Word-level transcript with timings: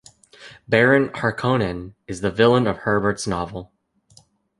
Baron 0.67 1.09
Harkonnen 1.09 1.93
is 2.07 2.21
the 2.21 2.31
villain 2.31 2.65
of 2.65 2.75
Herbert's 2.77 3.27
novel. 3.27 3.71